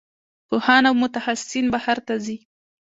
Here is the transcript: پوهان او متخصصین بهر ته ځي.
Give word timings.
پوهان 0.47 0.83
او 0.89 0.95
متخصصین 1.03 1.65
بهر 1.73 1.97
ته 2.05 2.13
ځي. 2.25 2.37